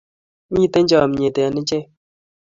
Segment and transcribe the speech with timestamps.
[0.51, 1.85] Mitei chomnyet eng ichei